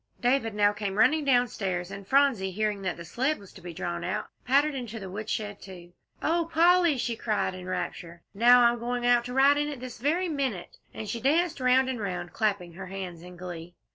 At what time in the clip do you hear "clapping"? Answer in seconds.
12.33-12.73